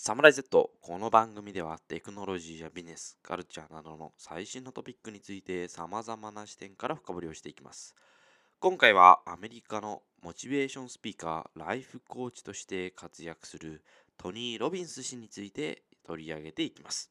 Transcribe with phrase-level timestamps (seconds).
[0.00, 7.96] サムライ Z この番組ではテクノロジーやビジネス、カルチャーなどの最新のトピックについて様々な視点から深掘りをしていきます。
[8.60, 13.82] 今回はアメリカのモチベーションスピーカー、ライフコーチとして活躍する
[14.16, 17.10] トニー・ロビンス氏について取り上げていきます。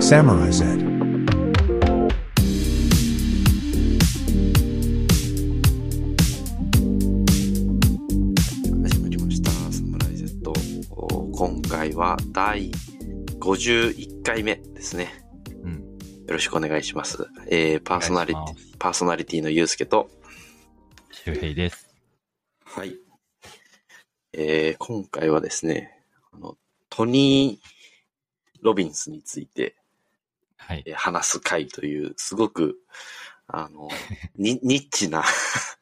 [0.00, 1.05] Samurai Z.
[11.96, 12.70] は第
[13.40, 15.24] 51回目ですね。
[15.62, 15.72] うん。
[15.72, 15.80] よ
[16.28, 17.26] ろしくお願いします。
[17.48, 20.10] えー、パーソナリティパーソナリティのゆうすけと、
[21.10, 21.88] 周平です。
[22.64, 22.96] はい。
[24.34, 25.90] えー、今回はですね、
[26.32, 26.58] あの、
[26.90, 29.74] トニー・ロビンスについて
[30.58, 30.82] はい。
[30.84, 32.76] えー話す回という、すごく、
[33.46, 33.88] あの、
[34.36, 35.24] に、ニッチな、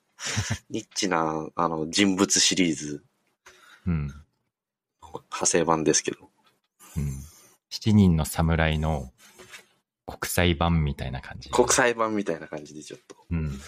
[0.70, 3.04] ニッチな、あの、人物シリーズ、
[3.86, 4.23] うん。
[5.30, 6.18] 派生版ですけど、
[6.96, 7.10] うん。
[7.70, 9.10] 七人の侍の
[10.06, 11.50] 国際版みたいな感じ。
[11.50, 13.16] 国際版みたいな感じでちょっと。
[13.30, 13.60] うん。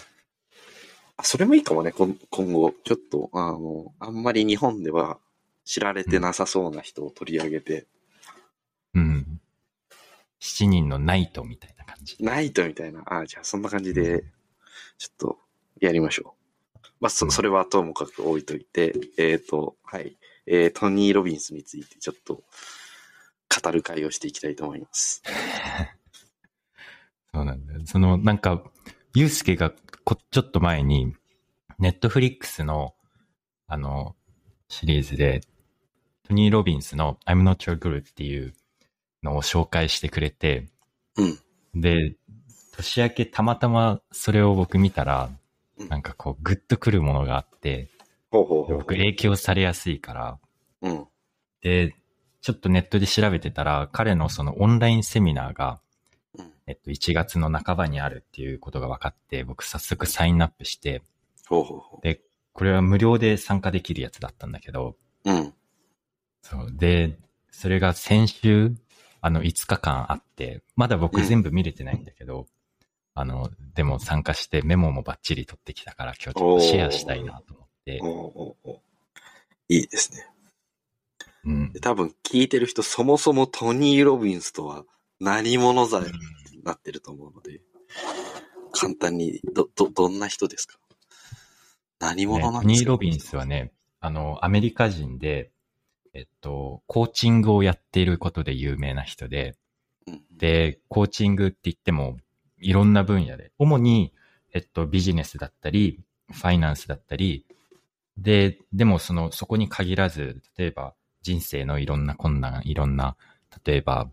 [1.17, 2.73] あそれもいいかもね、今後。
[2.83, 5.17] ちょっと、あの、あんまり日本では
[5.65, 7.87] 知られてなさそうな人を取り上げて、
[8.93, 9.41] うん。
[10.39, 12.17] 七人のナイトみたいな感じ。
[12.19, 14.23] ナイトみたいな、あじゃあそんな感じで、
[14.97, 15.39] ちょっと、
[15.79, 16.87] やりましょう。
[16.99, 20.17] まあ、そ、それはともかく置いといて、えっ、と、はい。
[20.47, 22.43] えー、トニー・ロビンスについてちょっと、
[23.63, 25.21] 語る会をしていきたいと思います。
[27.33, 27.81] そうなんだよ。
[27.85, 28.63] その、なんか、
[29.15, 31.15] ユうスケがこ、ちょっと前に、
[31.79, 32.95] ネットフリックスの、
[33.67, 34.15] あの、
[34.69, 35.41] シリーズで、
[36.23, 38.53] トニー・ロビンスの I'm not your girl っていう
[39.23, 40.67] のを紹介してくれて、
[41.15, 41.81] うん。
[41.81, 42.15] で、
[42.73, 45.31] 年明けたまたまそれを僕見たら
[45.79, 47.89] うん、なんかこう、グッとくるものがあって、
[48.29, 48.67] ほうほうほう。
[48.67, 50.39] で僕影響されやすいから、
[50.81, 51.07] うん。
[51.61, 51.95] で、
[52.41, 55.79] ちょっとネットで調べてたら、彼のそのオンラインセミナーが、
[56.37, 56.51] うん。
[56.67, 61.01] えっと、1月の半ばにあるっていうことが分かって、僕早速サインアップして、
[61.47, 62.21] ほうほうほで、
[62.53, 65.31] これは無料で参加できるやつだったんだけど、う。
[65.31, 65.53] うん。
[66.41, 66.71] そう。
[66.73, 67.17] で、
[67.51, 68.75] それが先週、
[69.21, 72.47] あの、5日間あって、まだ僕全部見れてないんだけど、
[73.13, 77.66] あの、でも参加してメモもバッチリ取ってきたから、今日ちょっとシェアしたいなと思って、
[78.01, 78.79] おうおうおう。
[79.69, 80.25] いいですね。
[81.45, 81.71] うん。
[81.71, 81.79] で。
[81.79, 84.83] 多分聞いてる人、そもそもトニー・ロビンスとは
[85.19, 86.09] 何者罪に
[86.63, 87.61] なってると思うので、
[88.73, 90.77] 簡単に、ど、ど、どんな人ですか？
[91.99, 95.51] 何ね者なんですか、トニー・ロビンスはね、あの、アメリカ人で、
[96.13, 99.55] えっと、コーチングをやっていることで有名な人で、
[100.05, 102.17] うん、で、コーチングって言っても、
[102.59, 104.13] いろんな分野で、主に、
[104.53, 105.99] えっと、ビジネスだったり、
[106.31, 107.46] ファイナンスだったり、
[108.17, 113.15] で、でもその、そこに限らず、例えば、人生のいろんな困難、いろんな、
[113.65, 114.09] 例えば、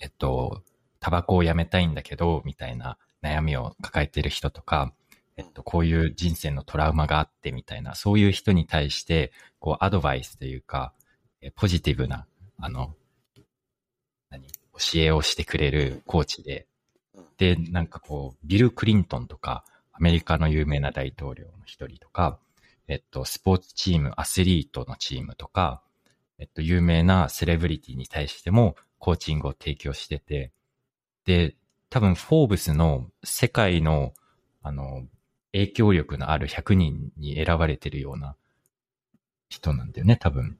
[0.00, 0.62] えっと、
[1.00, 4.92] タバコをやめたいんだけど、みたいな悩みを抱えている人とか、
[5.36, 10.92] えっと、こういう人生のトラウマがあってみたいな、そういう人に対して、こう、アドバイスというか、
[11.40, 12.26] えポジティブな、
[12.58, 12.94] あの、
[14.28, 16.66] 何教えをしてくれるコーチで、
[17.38, 22.38] で、なんかこう、ビル・クリントンとか、アメリカの有名な大統領の一人とか、
[22.90, 25.80] えっと、スポーツチーム、アスリートのチームとか、
[26.40, 30.50] えっと、有名なセレブリティに対しても、コーチングを提供してて、
[31.24, 31.56] で、
[31.88, 34.12] 多分、フォーブスの世界の、
[34.60, 35.06] あの、
[35.52, 38.34] 影響力のある100人に選ばれてるような
[39.48, 40.58] 人なんだよね、多分。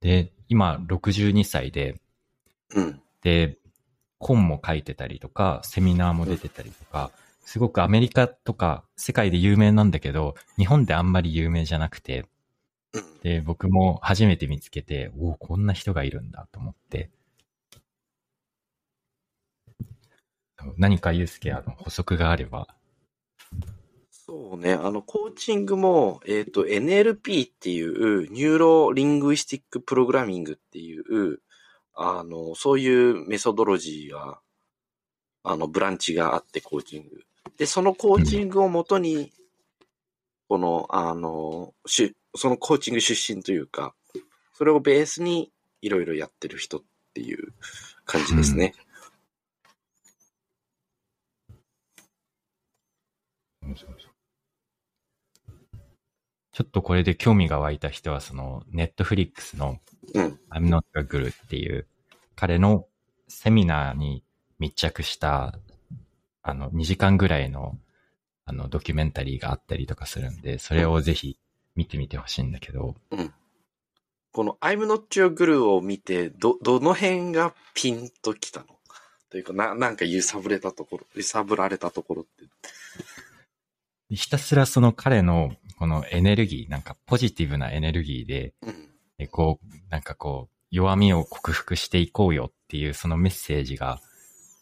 [0.00, 2.00] で、今62歳で、
[2.76, 3.02] うん。
[3.22, 3.58] で、
[4.18, 7.10] 本も書いてたりとか、セミナーも出てたりとか、
[7.44, 12.26] すごくアメリカとか世界で有名なんだけど、日本であんまり有名じゃなくて、
[13.22, 17.10] で、僕も初めて見つけて、おお、こんな人がいるんだと思って。
[20.76, 22.68] 何かゆうすけ、あの、補足があれば。
[24.10, 24.74] そうね。
[24.74, 31.40] あの、コーチングも、えっ、と、NLP っていう、 Neuro-Linguistic Programming っていう、
[32.00, 34.40] あの、そういう methodology が、
[35.42, 37.22] あの、 branch があって、コーチング。
[37.56, 39.32] で、そのコーチングをもとに、
[40.48, 43.94] この、あの、しそのコーチング出身というか、
[44.54, 45.50] それをベースに
[45.82, 46.80] いろいろやってる人っ
[47.14, 47.52] ていう
[48.04, 48.74] 感じですね。
[56.58, 59.78] ちょっとこれで興味が湧いた人は、その、ネットフリックスの
[60.12, 60.40] うん。
[60.50, 61.86] I'm not a girl っていう、
[62.34, 62.84] 彼の
[63.28, 64.24] セミナーに
[64.58, 65.56] 密着した
[66.42, 67.78] あの、2時間ぐらいの、
[68.44, 71.38] あの、ドキュメンタリーがあったりとかするんで、それをぜひ
[71.76, 73.32] 見てみてほしいんだけど、うん。
[74.32, 78.66] この I'm not your glue を見て、ど、どの辺がピンときたの？
[79.30, 82.44] というか、な、なんか揺さぶれたところ、揺さぶられたところって。
[84.10, 88.88] ひたすらその彼の、このエネルギー、なんかポジティブなエネルギーで、うん。
[89.18, 94.00] えこう、なんかこう、弱みを克服していこうよっていうそのメッセージが、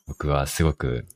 [0.06, 1.06] 僕はすごく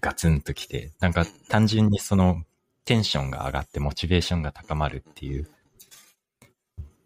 [0.00, 2.42] ガツンときて、なんか単純にその
[2.84, 5.48] テンションが上がってモチベーションが高まるっていう。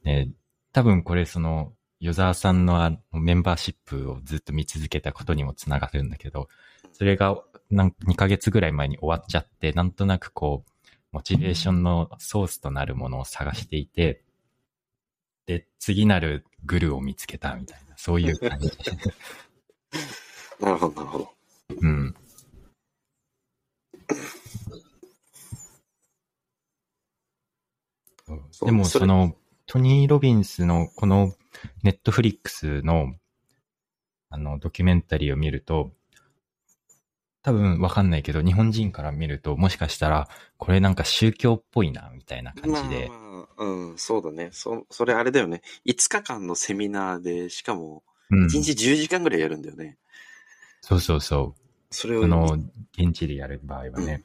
[0.04, 0.30] ね、
[0.72, 6.48] 多分これその、与沢さんのメンバーシップをずっと見続けたことにもつながるんだけど、
[6.92, 10.71] それがなん2ヶ月ぐらい前に終わっちゃって、なんとなくこう、
[11.12, 14.24] モチベーションのソースとなるものを探していて、
[15.46, 18.70] で、次なるグルを見つけたみたいな、そういう感じ。
[20.60, 21.34] なるほど、なるほど。
[21.80, 22.14] うん。
[28.64, 29.36] でも、その、
[29.66, 31.34] トニー・ロビンスのこの
[31.82, 33.14] ネットフリックスの
[34.30, 35.92] あのドキュメンタリーを見ると、
[37.42, 40.28] 多分わかんないけど、日本人から見ると、もしかしたら、
[40.58, 43.08] これなんか宗教っぽいな、みたいな感じで。
[43.08, 44.50] まあまあ、うん、そうだね。
[44.52, 45.62] そ、それあれだよね。
[45.84, 48.46] 5日間のセミナーで、しかも、うん。
[48.46, 49.98] 1日10時間ぐらいやるんだよね。
[50.82, 51.60] そうそうそう。
[51.90, 52.58] それを、その、
[52.96, 54.22] 現地でやる場合はね。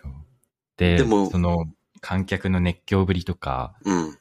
[0.00, 0.12] そう
[0.76, 1.66] で、でもその、
[2.00, 4.18] 観客の熱狂ぶりとか、うん。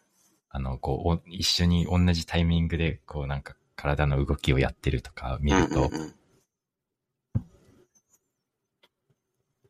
[0.49, 6.15] あの、こう、お一緒に同じタイミングで、こう、なんか、体の動きをやってるとか見ると、うんうんうん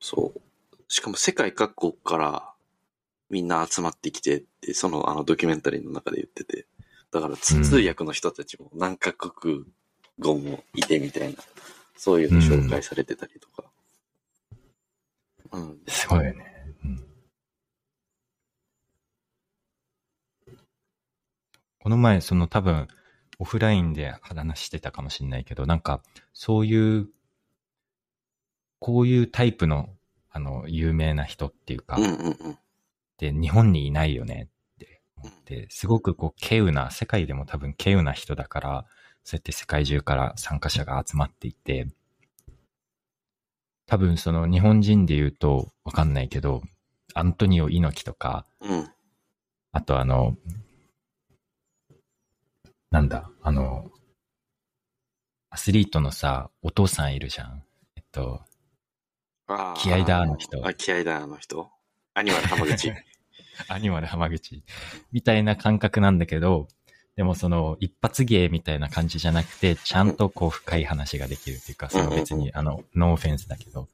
[0.05, 0.41] そう。
[0.87, 2.53] しかも世界各国から
[3.31, 6.67] みんな集まってきてって、そのあのドキュメンタリーの中で言ってて。
[7.11, 9.63] だから通訳の人たちも何カ国
[10.19, 11.39] 語もいてみたいな、
[11.97, 13.63] そういうの紹介されてたりとか。
[15.53, 15.79] うん。
[15.87, 16.75] すごいよね。
[16.83, 17.05] うん
[21.79, 22.87] この前、その多分、
[23.37, 26.01] オフラインで話してたかもしれないけど、なんか、
[26.33, 27.09] そういう、
[28.79, 29.89] こういうタイプの、
[30.31, 32.57] あの、有名な人っていうか、うんうんうん。
[33.17, 38.85] で、日本にいないよねって思って、すごくこう、稀有な、世界でも多分稀有な人だから、
[39.23, 41.87] そうやって世界中から参加者が集まっていて、
[43.87, 46.61] 多分その日本人で言うとわかんないけど、
[47.13, 48.89] アントニオ猪木とか、うん。
[49.71, 50.35] あとあの、
[52.91, 53.91] なんだ、あの、
[55.49, 57.63] アスリートのさ、お父さんいるじゃん。
[57.95, 58.41] えっと、
[59.77, 61.69] 気合だあの人あ、気合だあの人？
[62.13, 62.91] アニマル浜口。
[63.69, 64.63] アニマル浜口
[65.11, 66.67] みたいな感覚なんだけど、
[67.15, 73.87] でもその一発芸みたいな感じじゃなくて、ちゃんとこう深い話ができるっていうか、その別にあの、ノーオフェンスだけど、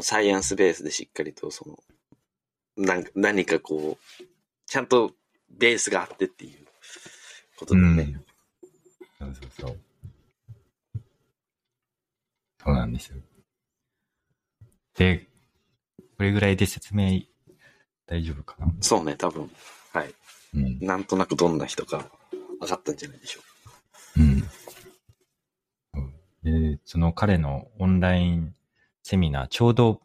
[0.00, 1.68] サイエンスベースでしっかりと、そ
[2.76, 4.24] の、なんか何かこう、
[4.66, 5.12] ちゃんと
[5.50, 6.66] ベースがあってっていう
[7.56, 8.20] ことだよね。
[9.18, 9.80] そうそうそう。
[12.64, 13.16] そうなんですよ。
[14.96, 15.26] で、
[16.16, 17.22] これぐらいで説明
[18.06, 18.72] 大丈夫かな？
[18.80, 19.50] そうね、多分。
[19.92, 20.12] はい。
[20.54, 20.78] うん。
[20.80, 22.10] なんとなくどんな人か
[22.60, 23.40] 分かったんじゃないでしょ
[24.16, 24.40] うん。
[26.42, 28.54] で、その彼のオンライン
[29.02, 30.00] セミナー、ちょうど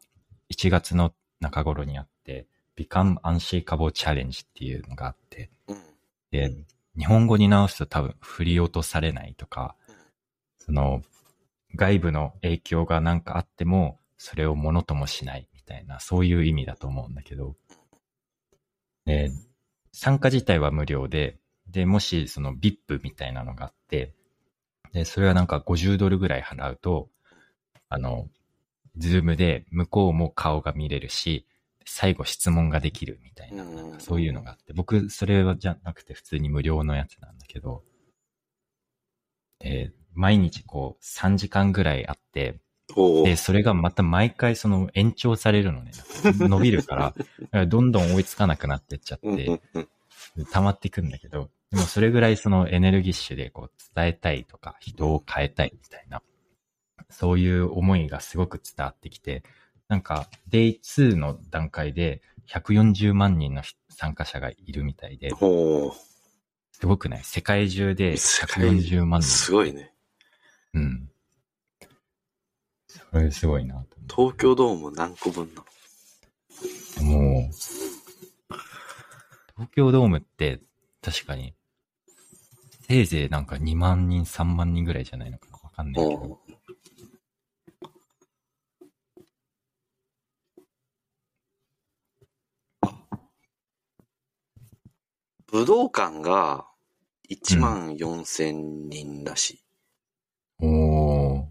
[0.51, 2.48] 1月の中頃にあって、
[2.78, 5.74] Become Unshakable Challenge っていうのがあって、う。
[5.74, 5.84] うん。
[6.32, 6.54] で、
[6.98, 9.75] 日本語に直すと多分振り落とされないとか、
[10.60, 11.01] その
[11.75, 17.56] 外部の影響がなんかあっても、それをものともしないみたいな、そういう意味だと思うんだけど、
[19.06, 19.32] で、
[19.92, 21.38] 参加自体は無料で、
[21.68, 24.13] で、もしその VIP みたいなのがあって、
[24.94, 27.10] で、それはなんか50ドルぐらい払うと、
[27.89, 28.27] あの、
[28.98, 31.48] ズームで向こうも顔が見れるし、
[31.86, 33.75] 最後質問ができるみたいな、うん。
[33.75, 37.84] なんかそういうのがあって、僕、それはじゃなくて普通に無料のやつなんだけど、
[39.60, 42.60] で、毎日こう3時間ぐらいあって、
[42.96, 45.91] おで、それがまた毎回その延長されるのね。
[46.24, 49.62] 伸びるから、だからどんどん追いつかなくなってっちゃって。
[50.51, 56.22] 溜まっていくんだけど、でもそれぐらいそのエネルギッシュでこう伝えたいとか、人を変えたいみたいな、
[57.10, 59.43] そういう思いがすごく伝わってきて、
[59.88, 67.24] なんか、デイ2の段階で140万人の人参加者がいるみたいで、すごくない？
[67.24, 69.29] 世界中で世界140万人。
[69.29, 69.93] すごいね。
[70.74, 71.10] うん。
[72.88, 75.63] それすごいなと東京ドーム何個分な
[77.01, 77.10] の？
[77.10, 77.53] もう、
[79.56, 80.62] 東京ドームって
[81.01, 81.53] 確かに
[82.88, 85.58] せいぜいなんか2万人、3万人ぐらいじゃないのかな？
[85.63, 86.39] わかんないけど。
[95.48, 96.65] 武道館が
[97.30, 99.63] 1万4千人らしい。
[100.65, 101.46] おー。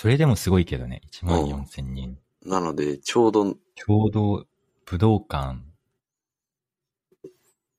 [0.00, 2.16] それでもすごいけどね、1万4千人。
[2.46, 4.46] なので、ちょうど、ちょうど
[4.84, 5.58] 武道館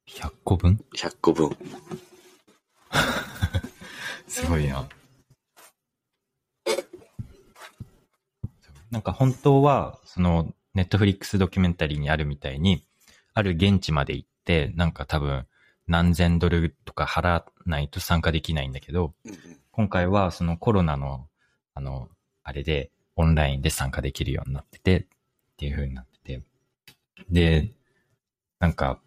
[0.05, 1.57] 100個分？100個分。
[4.27, 4.85] すごいな。
[8.91, 12.85] なんか本当は、その、ネットフリックスドキュメンタリーにあるみたいに、
[13.33, 15.47] ある現地まで行って、なんか多分
[15.87, 19.13] 何千ドルとか払わないと参加できないんだけど、
[19.71, 21.29] 今回はそのコロナの、
[21.79, 22.09] あの、
[22.43, 25.05] あれでオンラインで参加できるようになってて、っ
[25.57, 26.43] ていう風になってて。
[27.29, 27.71] で、
[28.59, 28.99] なんか、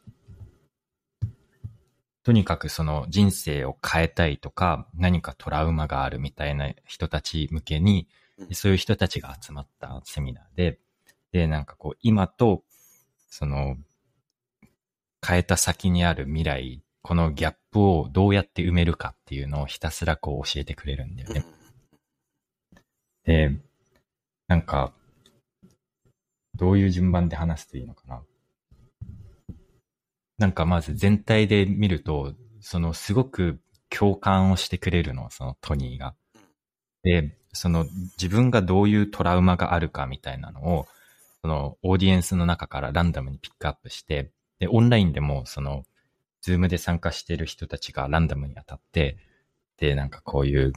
[2.23, 10.79] とにかくその人生を変えたいとか、何かトラウマがあるみたいな人たち向けにうん、そういう人たちが集まったセミナーで、
[11.33, 12.63] で、なんかこう、今と、
[13.29, 13.77] その、
[15.27, 21.45] 変えた先にある未来、このギャップをどうやって埋めるかっていうのをひたすらこう教えてくれるんだよね。
[23.25, 23.57] で、
[24.49, 24.93] なんか、
[26.55, 28.23] どういう順番で話すといいのかな。
[30.39, 33.61] なんかまず全体で見ると、そのすごく
[33.91, 36.15] 共感をしてくれるの、そのトニーが。
[37.03, 37.85] で、その
[38.19, 40.87] 自分がどういうトラウマがあるかみたいなのを、
[41.43, 45.85] そのオーディエンスの中からランダムにピックアップして、で、オンラインでもその、
[46.41, 49.17] ズームで参加している人たちがランダムに当たって、
[49.79, 50.73] で、なんかこういう、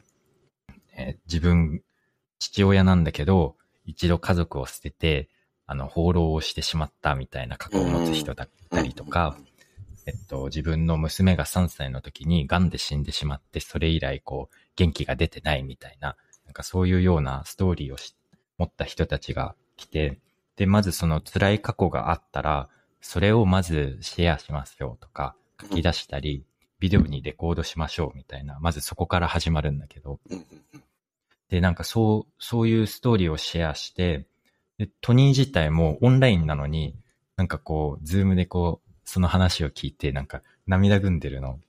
[0.96, 1.82] えー自分、
[2.46, 5.30] 父親なんだけど、一度家族を捨てて、
[5.66, 9.38] あの、放浪をしてしまったみたいな過去を持つ人だったりとか、
[10.06, 18.16] えっと、自分の娘が3歳の時に癌で死んでしまって、それ以来こう、元気が出てないみたいな、なんかそういうようなストーリーをし
[18.60, 20.20] 持った人たちが来て、
[20.56, 22.70] で、まずその辛い過去があったら、
[23.02, 26.46] それをまずシェアしますよとか、書き出したり、
[26.80, 30.20] ビデオにレコードしましょうみたいな、まずそこから始まるんだけど、
[31.50, 34.25] で、なんかそう、そういうストーリーをシェアして、
[34.78, 36.96] で、トニー自体もオンラインなのに、
[37.38, 41.60] なんかこう、ズームでこう、その話を聞いて、なんか涙ぐんでるの。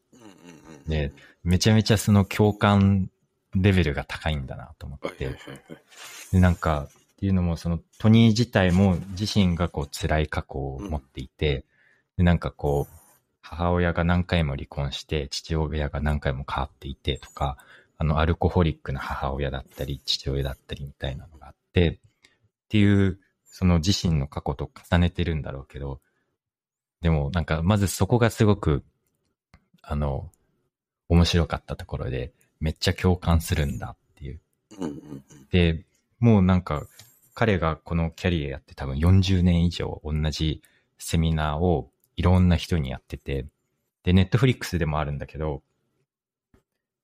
[0.87, 3.11] でめちゃめちゃその共感
[3.55, 5.37] レベルが高いんだなと思って。
[6.33, 11.65] で、なんか、っていうのも、そのトニー自体も自身がこう辛い過去を持っていて、
[12.17, 12.95] で、なんかこう、
[13.41, 17.57] 母親が何回も離婚して、父親が何回も変わっていてとか、
[17.99, 21.99] あの、アルコホリックな母親だったり、父親だったりみたいなのがあって、っ
[22.69, 26.01] ていう、その自身の過去と重ねてるんだろうけど、
[27.01, 28.85] でもなんか、まずそこがすごく、
[29.83, 30.31] あの、
[31.09, 34.41] 面白かったところで、めっちゃ共感するんだっていう。
[35.51, 35.85] で、
[36.19, 36.87] もうなんか、
[37.35, 40.63] 彼がこのキャリアやって多分40年以上同じ
[40.99, 43.47] セミナーをいろんな人にやってて、
[44.05, 45.63] で、ネットフリックスでもあるんだけど、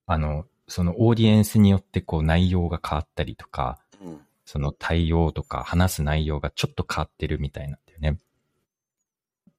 [0.07, 8.19] あの、そのオーディエンスによってこう内容が変わったりとか、うんその対応とか話す内容がちょっと変わってるみたいなんだよね。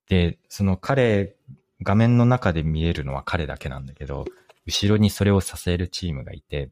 [0.08, 1.36] で、その彼、
[1.82, 4.26] 画面の中で見えるのは彼だけなんだけど、
[4.66, 6.70] 後ろにそれを支えるチームがいて、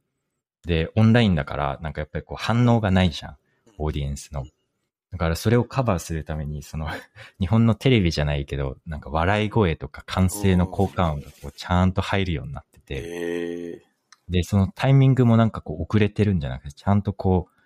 [0.66, 3.38] で、オンラインだから、なんかやっぱりこう反応がないじゃん。
[3.78, 4.46] オーディエンスの。
[5.12, 6.88] だからそれをカバーするために、その、
[7.40, 13.91] 日本のテレビじゃないけど、なんか笑い声とか歓声の効果音がこうちゃんと入るようになってて。
[14.32, 17.62] で、そのタイミングもなんかこう遅れてるんじゃなくて、ちゃんとこう、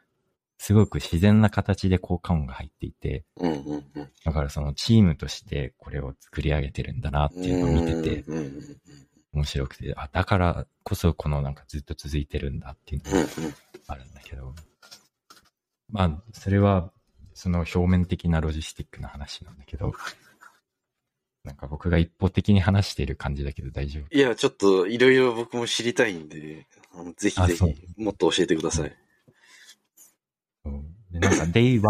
[0.57, 4.12] すごく自然な形で効果音が入っていて、うんうんうん。
[4.24, 8.62] だからそのチームとしてこれを作り上げてるんだなっていうのを見てて、うんうんうん
[9.36, 13.27] 面白くて、あ、だからこそこのなんかずっと続いてるんだっていうのが
[13.88, 14.55] あるんだけど、
[15.89, 16.91] まあ、それは
[17.34, 19.91] その表面的なロジスティックな話なんだけど、
[21.45, 27.63] なんか僕が一方的に話している感じだけど大丈夫いや、ちょっといろいろ僕も知りたいんで、あのぜひぜひ
[27.97, 28.95] もっと教えてください。
[31.11, 31.81] で、なんか Day1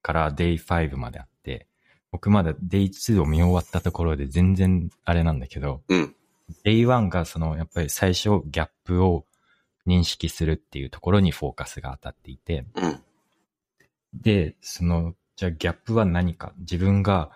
[0.00, 1.66] から Day5 まであって、
[2.10, 6.14] 僕まだ Day2 を見終わったところで全然あれなんだけど、うん。
[6.64, 9.26] Day1 がそのやっぱり最初ギャップを
[9.86, 13.00] 認識するっていうところにフォーカスが当たっていて、うん。
[14.14, 16.52] で、その、じゃあギャップは何か？
[16.58, 17.30] 自分が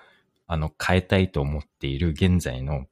[0.46, 2.86] あの変えたいと思っている現在の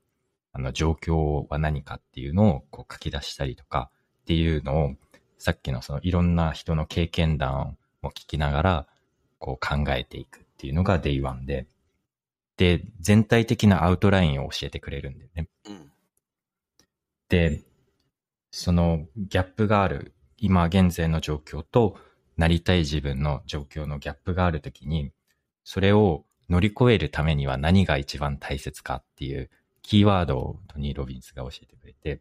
[0.53, 3.91] あの状況は何かっていうのをこう書き出したりとか
[4.23, 4.95] っていうのを
[5.37, 8.87] さっきのそのいろんな人の経験談を聞きながら
[9.39, 11.67] こう考えていくっていうのが Day1 で、
[12.57, 15.49] で、全体的なアウトラインを教えてくれるんだよね。
[15.69, 15.93] うん。
[17.29, 17.63] で、
[18.51, 21.97] そのギャップがある、今現在の状況と
[22.37, 25.13] なりたい自分の状況のギャップがあるときに、
[25.65, 29.51] それを乗り越えるためには何が一番大切かっていう
[29.83, 32.21] キーワードをトニー・ロビンスが教えてくれて、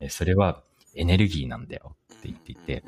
[0.00, 0.62] えそれは
[0.94, 2.82] エネルギーなんだよって言っていて、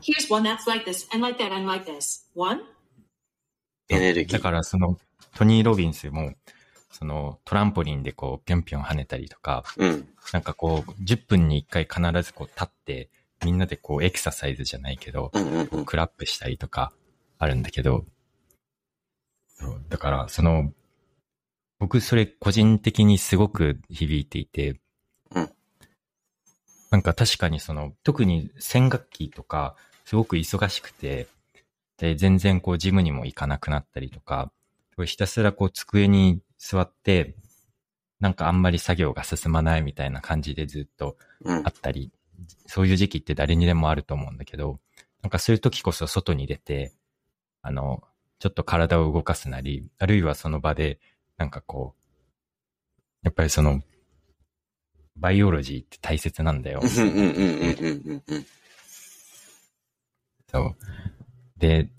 [0.00, 2.24] Here's one that's like this, and like that, and like this.
[2.34, 2.60] One,
[3.88, 4.32] エネルギー。
[4.32, 4.98] だからその
[5.36, 6.34] トニー・ロビンスも、
[6.90, 10.08] そのトランポリンでこうぴょんぴょん跳ねたりとか、うん。
[10.32, 13.10] なんかこう10分に1回必ずこう立って
[13.44, 15.84] みんなでこうエクササイズじゃないけど、うんうんうん。
[15.84, 16.92] クラップしたりとか
[17.38, 18.04] あるんだけど、
[19.60, 19.84] そう。
[19.88, 20.72] だからその、
[21.78, 24.80] 僕それ個人的にすごく響いていて、
[25.34, 25.50] うん。
[26.90, 31.28] なんか確かにその、特に先学期とか、すごく忙しくて、
[31.98, 34.50] で、全然こうジムにも行かなくなったりとか、
[35.04, 37.34] ひたすらこう机に座って、
[38.20, 41.66] なんかあんまり作業が進まないみたいな感じでずっとうん。
[41.66, 42.10] あったり、
[42.66, 44.80] そういう時期って誰にでもあると思うんだけど、
[45.22, 46.92] なんかそういう時こそ外に出て、
[47.62, 48.02] あの、
[48.38, 51.00] ちょっと体を動かすなり、あるいはその場で、
[51.36, 52.00] なんかこう、
[53.22, 53.82] やっぱりその、
[55.16, 56.80] バイオロジーって大切なんだよ。
[56.82, 58.46] うんうんうんうんうんうんうん。
[60.50, 60.76] そう。
[61.56, 61.90] で、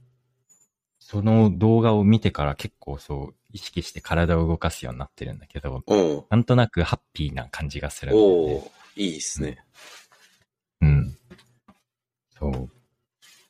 [0.99, 5.83] その動画を見てから結構そう、意識して体を動かすようになってるんだけど、
[6.29, 8.71] なんとなくハッピーな感じがするんだよおね。
[8.95, 9.57] ういいですね。
[10.81, 11.17] うん。
[12.37, 12.78] そう。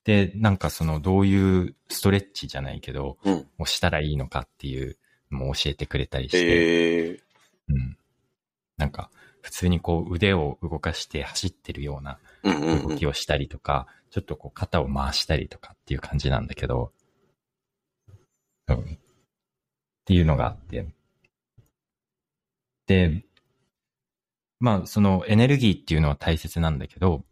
[0.10, 3.48] で、なんかそのどういうストレッチじゃないけど、うん。
[3.60, 4.98] をしたらいいのかっていう
[5.30, 7.20] のも教えてくれたりして、へえ。
[7.68, 7.98] うん。
[8.76, 9.12] なんか、
[9.44, 16.92] 普通にこう腕を動かして走ってるような動きをしたりとか、ちょっとこう肩を回したりとかっていう感じなんだけど、
[18.68, 18.80] うん。
[18.80, 18.86] っ
[20.06, 20.88] ていうのがあって。
[22.88, 23.24] で、
[24.60, 27.24] まあそのエネルギーっていうのは大切なんだけど、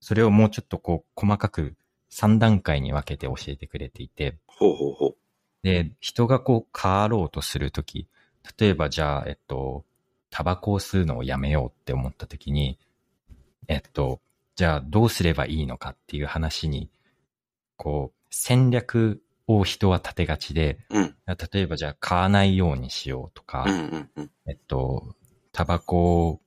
[0.00, 1.76] それをもうちょっとこう細かく
[2.14, 5.16] 3段階に分けて教えてくれていて、ほうほうほう。
[5.64, 8.06] で、人がこう変わろうとするとき、
[8.58, 9.84] 例えばじゃあ、えっと、
[10.30, 12.78] タバコを吸うのをやめようって思ったときに、
[13.66, 14.20] えっと、
[14.54, 16.88] じゃあどうすればいいのかっていう話に、
[17.76, 21.16] こう、戦略を人は立てがちで、うん。
[21.26, 24.30] 例えばじゃあ買わないようにしようとか、うんうんうん。
[24.46, 25.16] えっと、
[25.52, 26.40] タバコ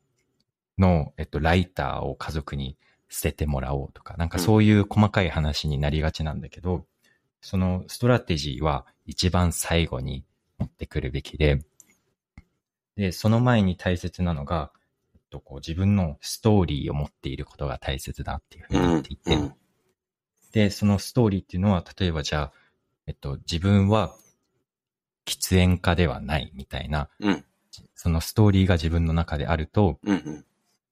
[0.78, 2.78] の、えっと、ライターを家族に
[3.10, 6.86] 捨ててもらおうとか、なんかそういう細かい話になりがちなんだけど、
[7.42, 10.26] そのストラテジーは一番最後に
[10.58, 11.62] 持ってくるべきで、
[12.96, 14.72] で、その前に大切なのが、
[15.14, 19.54] えっと、こう自分のストーリーを持っていることが大切だっていうふうに言っていて、うん
[20.52, 22.52] で、そのストーリーっていうのは、例えばじゃあ、
[23.06, 24.16] えっと、自分は
[25.26, 27.46] 喫煙家ではないみたいな、うん。
[27.94, 30.46] そのストーリーが自分の中であると、うんうん。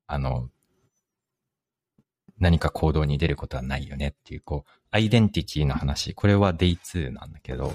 [0.08, 0.50] あの、
[2.40, 7.74] 何か行動に出ることはないよねっていう、こう、アイデンティティの話、これは Day2 なんだけど。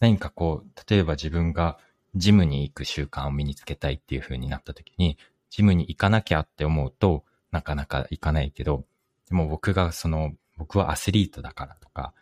[0.00, 1.78] 何かこう、例えば自分が
[2.14, 5.18] ジムに行く習慣を身につけたいっていう風になった時に、
[5.50, 8.84] ジムに行かなきゃって思うとなかなか行かないけど、
[9.28, 12.12] でも僕がその、僕はアスリートだからとか、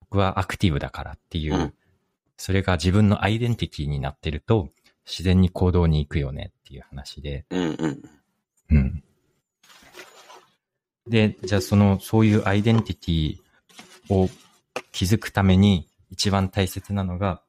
[0.00, 1.74] 僕はアクティブだからっていう、うん
[2.36, 4.68] それが自分のアイデンティティになってると、
[5.06, 7.46] 自然に行動に行くよねっていう話で。
[8.70, 9.02] うん。
[11.06, 14.28] で、じゃあその、そういうアイデンティティを
[14.92, 17.42] 築くために一番大切なのが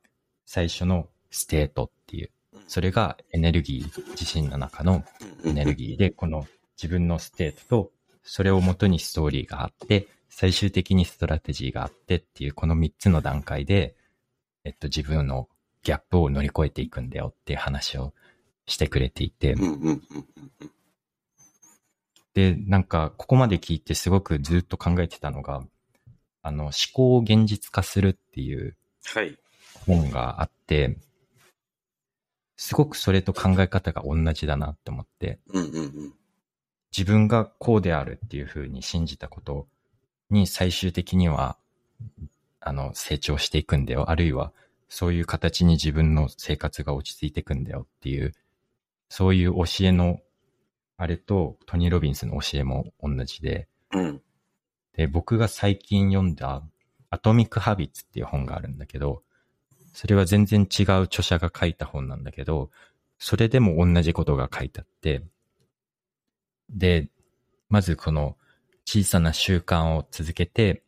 [0.46, 2.32] 最初の state っていう。
[2.68, 5.04] それがエネルギー自身の中の
[5.46, 7.92] エネルギーで、この自分の state と、
[8.24, 13.96] それをもとにストーリーがあって、最終的に strategy があってっていう、この3つの段階で、
[14.64, 15.48] えっと、自分の
[15.84, 18.14] ギャップを乗り越えていくんだよっていう話を
[18.66, 19.56] してくれていて、
[22.38, 25.64] で、なんか、ここまで聞いてすごくずっと考えてたのが、
[26.44, 29.36] あの、思考を現実化するっていうはい。
[29.88, 31.00] 本があって、
[32.56, 36.14] すごくそれと考え方が同じだなって思って、うんうんうん。
[36.96, 39.68] 自分がこうであるっていうふうに信じたこと
[40.30, 41.58] に最終的には、
[42.60, 44.12] あの、成長していくんだよ。
[44.12, 44.54] あるいは、
[44.90, 48.36] そういう形に自分の生活が落ち着いていくんだよっていう、
[49.10, 50.20] そういう教えの、
[50.98, 54.22] あれとトニー・ロビンスの教えも同じで、うん。
[54.94, 56.64] で、僕が最近読んだ
[57.10, 59.24] アトミック・ハビッツっていう本があるんだけど、
[59.94, 62.72] それは全然違う著者が書いた本なんだけど、
[63.20, 65.24] それでも同じことが書いてあって、
[66.70, 67.10] で、
[67.70, 68.36] まずこの
[68.86, 70.84] 小さな習慣を続けて、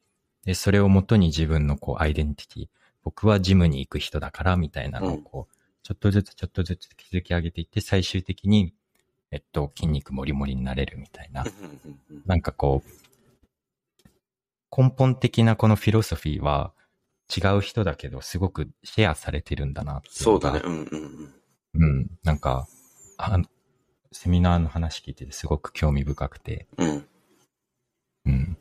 [0.46, 2.68] で、それをもとに自分のこうアイデンティティ、
[3.04, 8.74] 僕はジムに行く人だからみたいなのをこう、ちょっとずつちょっとずつ築き上げていって、最終的に
[9.32, 11.46] えっと、筋肉もりもりになれるみたいな
[12.26, 12.90] なんかこう、
[14.76, 16.74] 根本的なこのフィロソフィーは
[17.36, 20.62] 違う人だけど、すごくシェアされてるんだなってそうだね。
[20.64, 21.34] うんうんうん。
[21.74, 22.08] うん。
[22.24, 22.68] なんか、
[23.18, 23.46] あの、
[24.12, 27.08] セミナーの話聞いててすごく興味深くて、うん。
[28.26, 28.58] うん。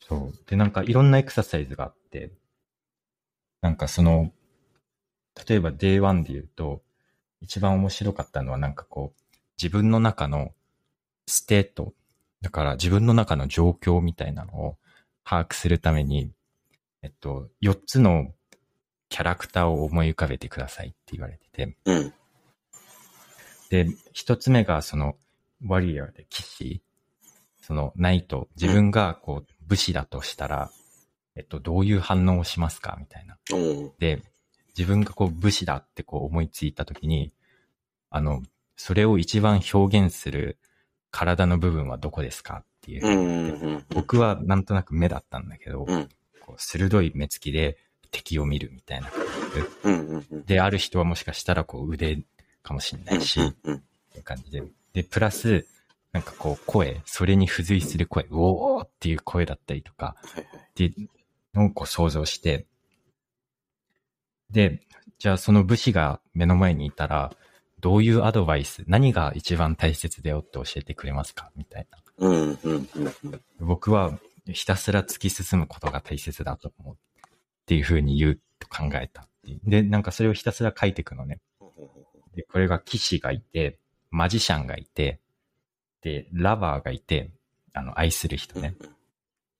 [0.00, 0.32] そう。
[0.46, 2.30] で、なんかいろんなエクササイズがあって、
[3.60, 4.32] なんかその、
[5.48, 6.82] 例えば Day1 で言うと、
[7.40, 10.52] 一番面白かったのはなんかこう、自分の中の
[11.26, 11.94] state、
[12.40, 14.76] だから自分の中の状況みたいなのを
[15.24, 16.30] 把握するために、
[17.02, 18.32] えっと、4つの
[19.08, 22.12] キャラクターを思い浮かべてくださいって言われてて、うん。
[23.70, 25.16] で、一つ目がその、
[25.66, 26.82] ワリアーで騎士、
[27.60, 30.70] その、ナイト、自分がこう、武士だとしたら、
[31.36, 33.38] えっと、どういう反応をしますかみたいな。
[33.98, 34.22] で、
[34.78, 37.32] 自分がこう、武士だってこう思いついたときに、
[38.10, 38.42] あの、
[38.76, 40.56] それを一番表現する
[41.10, 43.06] 体の部分はどこですかっていう。
[43.06, 43.84] うんうんうん。
[43.90, 46.08] 僕はなんとなく目だったんだけど、うん
[46.40, 47.76] こう鋭い目つきで
[48.10, 49.70] 敵を見るみたいな感覚。
[49.84, 50.44] うんうんうん。
[50.46, 52.22] で、ある人はもしかしたらこう腕
[52.62, 53.80] かもしれないし、うんうんっ
[54.12, 54.62] ていう感じで。
[54.94, 55.66] で、プラス、
[56.12, 60.44] なんかこう声、それに付随する声、うおーっていう声だったりとか、はいはい。
[60.56, 61.08] っていう
[61.58, 62.66] のをこう想像して、
[64.50, 64.82] で、
[65.18, 67.32] じゃあその武士が目の前にいたら、
[67.80, 71.52] どういうアドバイス、何が一番大切だよって教えてくれますか？
[71.56, 71.98] みたいな。
[72.18, 72.88] うんうんうん
[73.24, 73.40] うん。
[73.60, 76.98] 僕はひたすら突き進むことが大切だと思うっ
[77.66, 79.28] ていうふうに言うと考えた。
[79.64, 81.40] で、なんかそれをひたすら書いていくのね。
[82.34, 83.78] で、これが騎士がいて、
[84.10, 85.20] マジシャンがいて、
[86.02, 87.30] で、ラバーがいて、
[87.74, 88.74] あの、愛する人ね。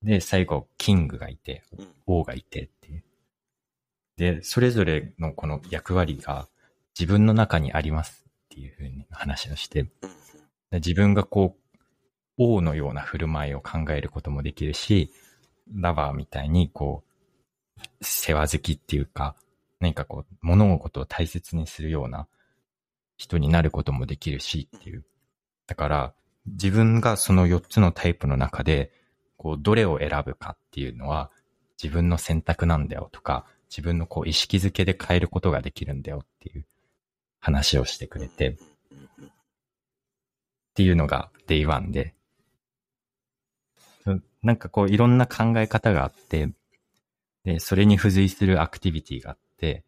[0.02, 3.04] で、最後、キングがいて、うん王がいてっていう。
[4.18, 6.48] で、それぞれのこの役割が
[6.98, 9.84] 自分の中にありますっていうふうに話をして、
[10.70, 11.78] で自分がこう、
[12.36, 15.12] 王のような振る舞いを考えることもできるし、
[15.72, 17.04] ラバーみたいにこ
[17.78, 19.36] う、世話好きっていうか、
[19.78, 22.26] 何かこう、物事を大切にするような
[23.16, 25.04] 人になることもできるしっていう。
[25.68, 26.14] だから、
[26.46, 28.90] 自分がその4つのタイプの中で、
[29.36, 31.30] こう、どれを選ぶかっていうのは、
[31.80, 36.66] 自分の選択なんだよとか、自分のこう、意識づけで変えることができるんだよっていう
[37.40, 38.56] 話をしてくれて、っ
[40.74, 42.14] ていうのが Day1 で、
[44.04, 46.50] そなんかこういろんな考え方があって、
[47.44, 49.84] で、それに付随するアクティビティがあって、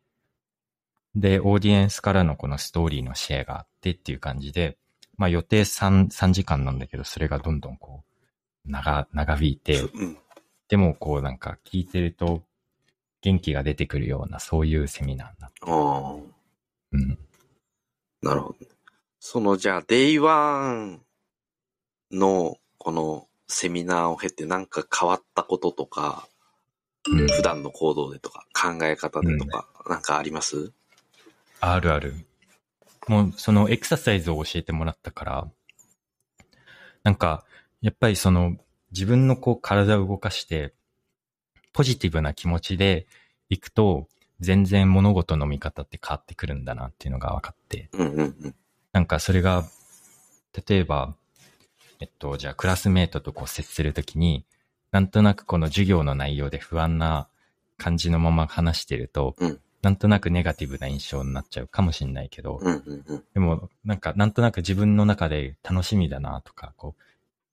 [1.15, 4.77] で、オーディエンスからのこのストーリーのシェアがあってっていう感じで、
[5.17, 8.05] まあ予定3、3時間なんだけど、それがどんどんこ
[8.67, 10.19] う、長、長引いて、うん。
[10.69, 12.45] でもこうなんか聞いてると
[13.23, 15.61] 元気が出てくるようなそういうセミナーになって。
[15.63, 16.15] ああ。
[16.93, 17.19] うん。
[18.23, 18.67] なるほどね。
[19.19, 21.03] その、じゃあ、 Day One
[22.11, 26.29] の、この、セミナーを経てなんか変わったこととか、
[27.09, 27.27] うん。
[27.29, 30.73] 普段の行動でとか、考え方でとか、なんかあります？
[31.61, 32.15] あるある。
[33.09, 35.51] もう、そのエクササイズを教えてもらったから、
[37.03, 37.45] なんか、
[37.81, 38.57] やっぱりその、
[38.93, 40.75] 自分のこう体を動かして、
[41.73, 43.07] ポジティブな気持ちで
[43.49, 44.09] 行くと、
[44.41, 47.89] 全然物事の見方って変わってくるんだなっていうのが分かって。
[47.93, 48.55] うんうんうん。
[48.93, 49.65] なんかそれが、
[50.67, 51.15] 例えば、
[52.01, 54.47] えっと、じゃあクラスメートとこう接するときに、
[54.91, 57.29] なんとなくこの授業の内容で不安な
[57.77, 63.25] 感じのまま話してると、うんなんとなくネガティブな印象になっちゃうかもしれないけど、うんうんうん。
[63.33, 67.03] でも、なんか、なんとなく自分の中で楽しみだなとか、こう、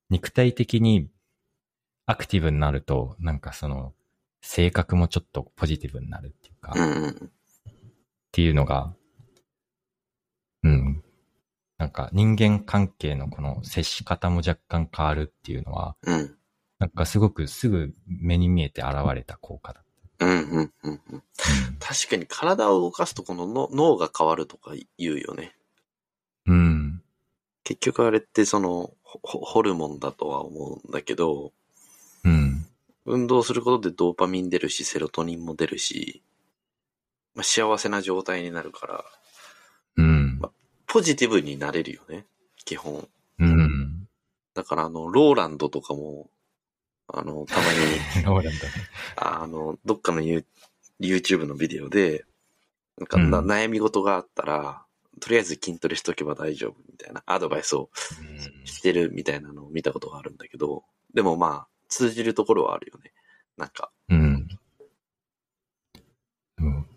[0.09, 1.07] 肉体的に
[2.05, 3.93] アクティブになると、なんかその、
[4.47, 7.29] 性格もちょっとポジティブになるっていうか、っ
[8.31, 8.95] ていうのが、
[10.63, 11.03] うん。
[11.77, 16.37] なんか人間関係のこの接し方も若干変わるっていうのは、うん。
[16.79, 19.83] なんかすごくすぐ目に見えて現れた効果だ。
[20.21, 21.23] うんうんうんうん。
[21.79, 25.57] 確かに体を動かすとこのの脳が変わるとか言うよね。
[26.45, 27.03] うん。
[27.65, 31.51] 結局あれってその、ホホルモンだとは思うんだけど、うん。
[33.07, 36.21] 運動することでドーパミン出るし、セロトニンも出るし、
[37.33, 39.05] まあ、幸せな状態になるから、
[39.97, 40.41] うん。
[40.85, 42.25] ポジティブになれるよね。
[42.65, 43.07] 基本。
[43.39, 44.07] うん。
[44.53, 46.29] だからあの、ローランドとかも、
[47.07, 47.79] あの、たまに、
[48.25, 48.55] ローランドね。
[49.15, 50.45] あの、どっかのユー
[50.99, 52.25] YouTube のビデオで、
[52.97, 54.83] なんかな、うん悩み事があったら、
[55.19, 57.89] とりあえず筋トレしとけば大丈夫みたいなアドバイスを
[58.65, 63.13] してるみたいなのを見たことがあるんだけど、でもまあ、通じるところはあるよね。
[63.57, 64.47] なんか、うん。
[66.59, 66.87] うん。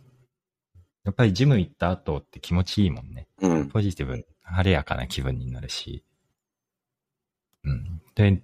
[1.05, 3.29] やっぱりジム行った後って気持ちいいもんね。
[3.41, 3.69] うん。
[3.69, 6.05] ポジティブ、晴れやかな気分になるし。
[7.65, 8.03] うん。
[8.15, 8.43] で、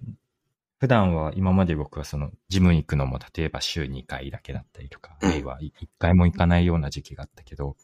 [0.79, 7.75] 普段は今まで僕はそのジムに行くのも例えば週2回だけだったりとか、うんあるいは1回も行かないような時期があったけど、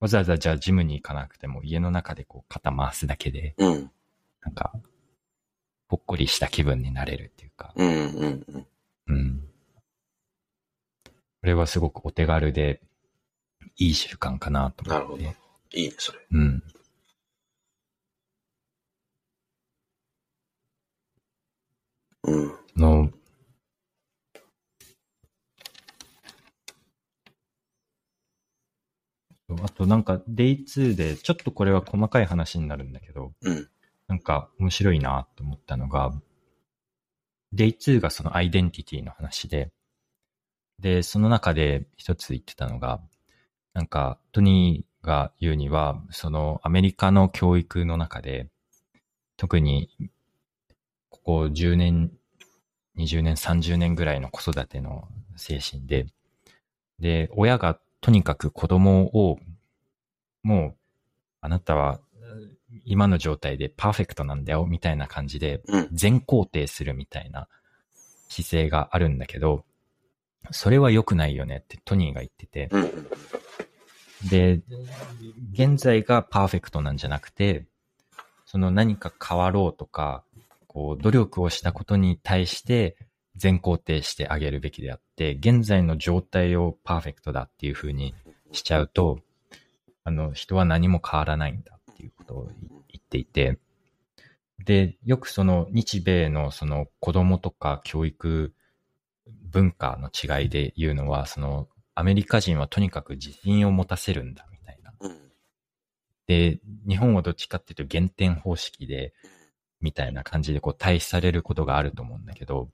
[0.00, 3.90] わざわざじゃあジムに行かなくても家の中でこう肩回すだけで、うん。
[4.42, 4.72] なんか、
[5.88, 7.88] ほっこりした気分になれるっていうか、うん。
[7.88, 8.44] うん。
[8.48, 8.66] うん。
[9.08, 9.48] うん。
[11.40, 12.80] これはすごくお手軽で
[13.76, 15.24] いい習慣かなと思って。
[15.24, 15.38] なるほ
[15.72, 16.18] いいね、それ。
[16.30, 16.62] うん。
[22.24, 22.52] うん。
[22.76, 23.10] の、
[29.62, 33.68] あとなんか、デイ2で、ちょっとこれは細かい話になるんだけど、うん。
[34.18, 36.12] なんか面白いなと思ったのが、
[37.52, 39.70] デイ2がそのアイデンティティの話で、
[40.80, 43.00] で、その中で一つ言ってたのが、
[43.74, 48.48] なんか、トニーが言うには、そのアメリカの教育の中で、
[49.36, 49.88] 特に、
[51.08, 52.10] ここ10年、
[52.96, 56.06] 20年、30年ぐらいの子育ての精神で、
[56.98, 59.38] で、親がとにかく子供を、
[60.42, 60.76] もう、
[61.40, 62.00] あなたは
[62.84, 65.88] 今の状態でパーフェクトなんだよ、みたいな感じで、うん。
[65.92, 67.48] 全肯定するみたいな
[68.28, 69.64] 姿勢があるんだけど、
[70.50, 73.08] それは良くないよねってトニーが言ってて、うん。
[74.28, 74.60] で、
[75.52, 77.66] 現在がパーフェクトなんじゃなくて、
[78.44, 80.24] その何か変わろうとか、
[80.66, 82.96] こう、努力をしたことに対して
[83.36, 88.14] 全肯定してあげるべきであって、現在の状態をパーフェクトだっていう風に
[88.52, 89.20] しちゃうと、
[90.04, 91.77] あの、人は何も変わらないんだ
[92.28, 92.48] とを
[92.88, 93.58] 言っていて、
[94.64, 98.54] で、よくその日米のその子供とか教育
[99.50, 104.92] 文化の違いで言うのは、そのアメリカ人はとにかく自信を持たせるんだみたいな。
[105.00, 105.18] うん。
[106.26, 109.14] で、日本はどっちかっていうと減点方式で、
[109.80, 112.68] みたいな感じでこう対比されることがあると思うんだけど、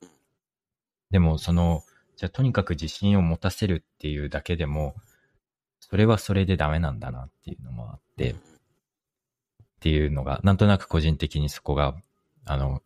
[1.11, 1.83] でもその、
[2.17, 4.95] じゃあとにかく自信を持たせるっていうだけでも、
[5.81, 8.35] それはそれでダメなんだなっていうのもあって、
[9.85, 11.95] っていうのが、なんとなく個人的にそこが、
[12.47, 12.81] あの、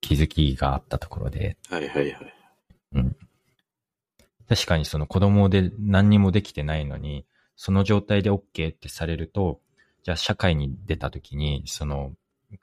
[0.00, 2.34] 気づきがあったところで、はいはいはい。
[4.48, 7.26] 確かにその子供で何にもできてないのに、
[7.56, 9.58] その状態で OK ってされると、
[10.04, 12.12] じゃあ社会に出た時に、その、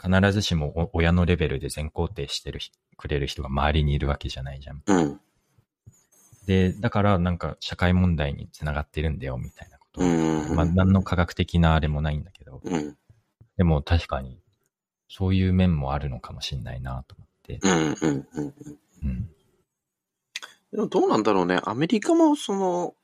[0.01, 4.81] 必ずしもお親のレベルで全肯定してるひくれる人が周りにいるわけじゃないじゃん。
[4.87, 5.19] うん。
[6.45, 10.01] で、だからなんか社会問題につながってるんだよみたいなこと。
[10.01, 10.55] うん。
[10.55, 12.97] まあ何の科学的なあれもないんだけど、うん。
[13.57, 14.39] でも確かに
[15.09, 17.59] そういう面もあるのかもしれないなと思って。
[17.61, 17.97] うん。
[18.01, 18.27] うん。
[18.33, 18.53] うん。
[19.03, 19.29] うん。
[20.71, 21.59] でもどうなんだろうね。
[21.63, 22.95] アメリカもその、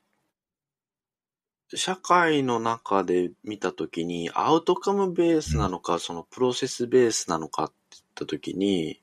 [1.74, 9.00] 社会の中で見たときに、アウトカムベースなのか、そのプロセスベースなのかって言ったときに、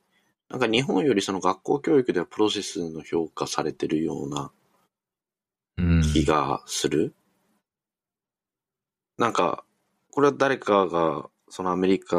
[0.49, 4.51] なんか日本よりその学校教育ではプロセスの評価されてるような
[5.77, 6.01] うん。
[6.01, 7.15] 気がする。
[9.17, 9.63] なんか、
[10.11, 12.15] これは誰かが、そのアメリカ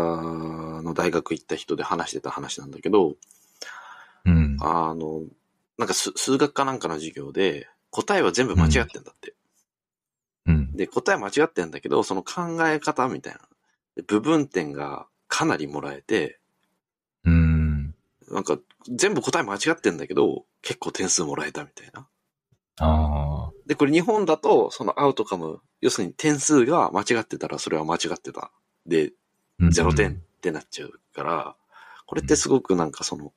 [0.82, 3.16] の大学行った人で話してた話なんだけど、
[4.24, 4.56] うん。
[4.60, 5.22] あの、
[5.78, 9.34] なんか数数学かなんかの授業で、答えは全部間違ってんだって。
[10.46, 10.76] うん。
[10.76, 13.40] で、答え間違ってんだけど、その考え方みたいな。
[13.96, 16.38] で部分点がかなりもらえて、
[17.24, 17.94] うん。
[18.30, 22.06] なんか全部答え間違ってんだけど、結構点数もらえたみたいな。
[22.78, 23.39] ああ。
[23.70, 28.50] で、これ日本だと、そのアウトカム、要するに点数が間違ってたらそれは間違ってた。
[28.84, 29.12] で、
[29.60, 31.54] うん0点ってなっちゃうから、
[32.04, 33.32] これってすごくなんかその、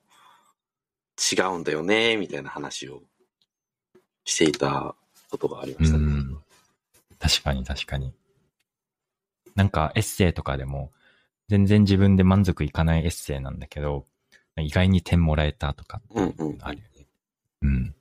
[1.32, 3.04] 違うんだよね、みたいな話を
[4.24, 4.96] していた
[5.30, 6.04] ことがありましたね。
[6.04, 6.38] うん。
[7.20, 8.12] 確かに確かに。
[9.54, 10.90] なんかエッセイとかでも、
[11.48, 14.04] 全然自分で満足いかないエッセイなんだけど、
[14.56, 17.06] 意外に点もらえたとかっていうのあるよね。
[17.62, 17.94] うん。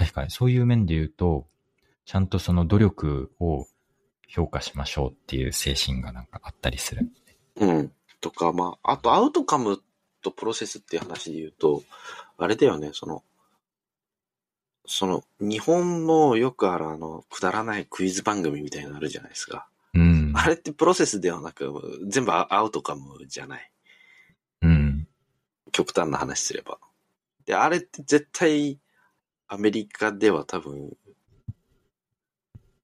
[0.00, 1.46] 確かにそういう面で言うと、
[2.06, 3.66] ちゃんとその努力を
[4.28, 7.10] 評価しましょうっていう精神がなんかあったりする。
[7.56, 7.92] うん。
[8.22, 9.82] とか、まあ、あとアウトカム
[10.22, 11.82] とプロセスっていう話で言うと、
[12.38, 13.22] あれだよね、その、
[14.86, 19.68] その、日本のよくあるあの、くだらないクイズ番組みたいなのあるじゃないですか。
[19.92, 20.32] うん。
[20.34, 23.70] あれってプロセスではなく、全部アウトカムじゃない。
[24.62, 25.08] うん。
[25.72, 26.78] 極端な話すれば。
[27.44, 28.80] で、あれって絶対、
[29.52, 30.96] アメリカでは多分、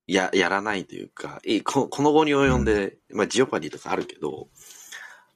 [0.08, 4.48] や、やらないというか、え、ここの後に及んで、まあ、ジオパディとかあるけど、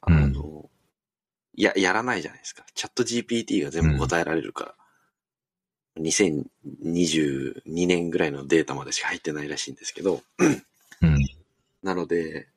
[0.00, 0.68] あの、
[1.54, 2.66] や、やらないじゃないですか。
[2.74, 4.74] チャット GPT が全部答えられるから。
[6.02, 10.64] 2022年ぐらいのデータまでしか入ってないらしいんですけど、うん。
[11.84, 12.48] なので、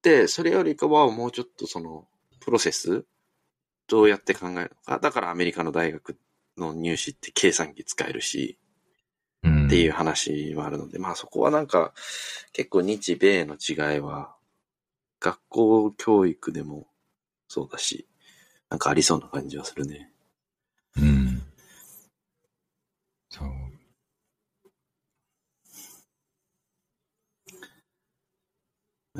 [0.00, 2.08] で、それよりかはもうちょっとその、
[2.40, 3.04] プロセス、
[3.86, 4.98] どうやって考えるのか。
[4.98, 6.16] だからアメリカの大学
[6.56, 8.58] の入試って計算機使えるし、
[9.42, 9.66] うん。
[9.66, 11.92] っていう話もあるので、まあそこはなんか、
[12.52, 14.34] 結構日米の違いは、
[15.20, 16.86] 学校教育でも
[17.48, 18.06] そうだし、
[18.70, 20.10] なんかありそうな感じはするね。
[20.96, 21.42] うん。
[23.30, 23.48] そう。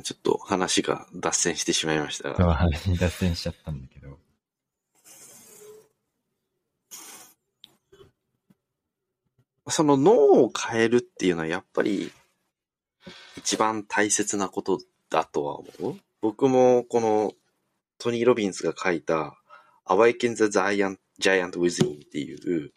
[0.03, 4.19] ちょっと話が脱線してしまいましたそうが、話に脱線しちゃったんだけど。
[9.69, 12.11] その脳を変えるっていうのはやっぱり
[13.37, 15.97] 一番大切なことだとは思う？
[16.21, 17.33] 僕もこの
[17.99, 19.37] トニー・ロビンスが書いた
[19.87, 22.73] Awaken the Giant, Giant Within っていう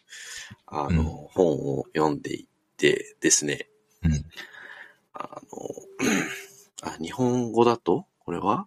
[0.66, 1.04] あの、うん。
[1.28, 3.68] 本を読んでいてですね、
[4.02, 4.24] うん。
[5.12, 5.40] あ
[6.82, 8.06] の、あ、日本語だと？
[8.18, 8.66] これは？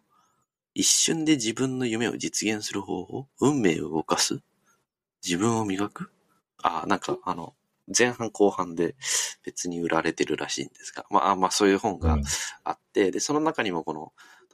[0.73, 3.27] 一瞬で自分の夢を実現する方法？
[3.39, 4.39] 運命を動かす？
[5.23, 6.11] 自分を磨く？
[6.63, 7.53] あ、なんかあの、
[7.97, 8.95] 前半後半で
[9.43, 12.23] 別に売られてるらしいんですが、まあ、まあそういう本がうん
[12.63, 14.13] あって、で、その中にもこの、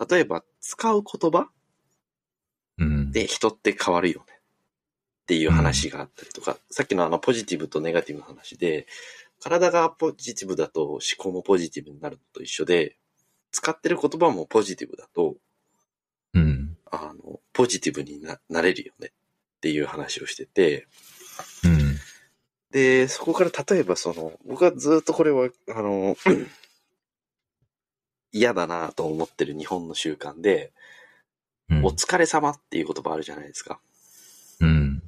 [0.10, 1.50] 例えば使う言葉
[2.78, 3.12] うん。
[3.12, 8.88] で人って変わるよねっていう話があったりとか、さっきのあのポジティブとネガティブの話で、
[9.40, 12.98] 体がポジティブだと思考もポジティブになるのと一緒で、
[13.52, 15.36] 使ってる言葉もポジティブだと、
[16.34, 16.78] うん。
[16.92, 20.88] あの、ポジティブにななれるよねっていう話をしてて、
[21.64, 21.85] うん。
[22.76, 26.18] で、そこから例えばその、僕はずっとこれは、あの、
[28.34, 30.74] 嫌だなと思ってる日本の習慣で、
[31.70, 33.80] うんお疲れ様っていう言葉あるじゃないですか。
[34.60, 35.02] うん。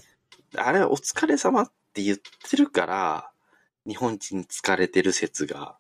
[0.56, 3.32] あれ、お疲れ様って言ってるから、
[3.86, 5.78] 日本人疲れてる説が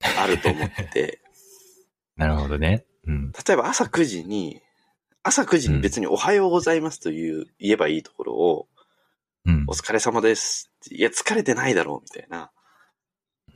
[0.00, 1.20] あると思ってて、
[2.16, 2.86] なるほどね。
[3.06, 3.32] うん。
[3.32, 4.62] 例えば朝9時に、
[5.22, 8.79] 朝9時に別におはようございますという、言えばいいところを、うん
[9.66, 9.72] お。
[9.72, 10.70] 疲れ様です。
[10.90, 12.50] いや、疲れてないだろう、みたいな、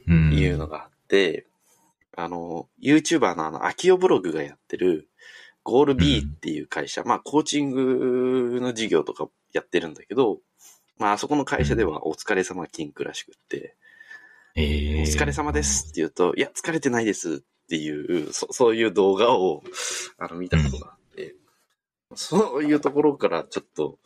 [0.07, 0.33] うん。
[0.33, 1.47] いうのがあって、
[2.16, 5.09] あの、YouTuber のあの、秋代ブログがやってる、
[5.62, 10.40] ゴール B っていう会社、まあ、コーチングの事業とかやってるんだけど、
[10.99, 13.77] まあ、あそこの会社ではお疲れ様キンクらしくって、
[14.57, 19.64] ええお疲れ様ですって言うと、いや、疲れてないですっていう、そそういう動画を、
[20.18, 21.35] あの、見たことがあって、
[22.14, 23.99] そういうところからちょっと、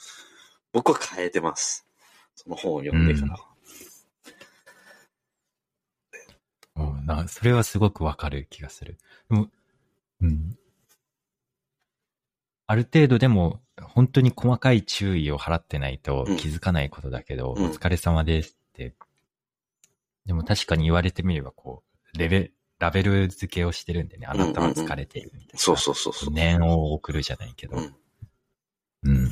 [0.73, 1.87] 僕は変えてます。
[2.35, 3.37] その本を読んでから。
[3.37, 3.49] うん
[7.09, 8.99] な、それはすごくわかる気がする。
[9.29, 9.49] でも、
[10.21, 10.57] うん。
[12.67, 18.95] ある程度でも、本当に細かい注意を払ってないとうん気づかないことだけど、うんお疲れ様ですって。
[20.27, 21.83] でも確かに言われてみれば、こ
[22.15, 25.59] う、レベ、ラベル付けをしてるんでね、あなたは疲れているみたいな。
[25.59, 26.35] そうそうそうそう。
[26.35, 27.77] 念を送るじゃないけど。
[27.77, 27.95] うん
[29.05, 29.31] うん。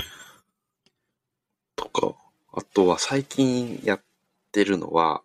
[2.57, 4.03] あとは最近やっ
[4.51, 5.23] てるのは、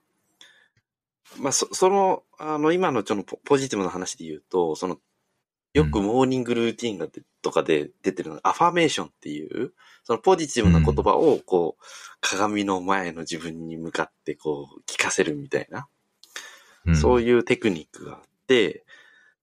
[1.40, 4.98] まあ、そその、あの、今のちょっとポポジティブな話で言うと、その、
[5.74, 9.72] よくモーニングルーティンがでとかで出てるのが、アファメーションっていう、
[10.04, 11.84] そのポジティブな言葉を、こう、
[12.20, 15.88] 鏡の前の自分に向かって、こう、聞かせるみたいな、
[16.86, 18.84] うん、そういうテクニックがあって、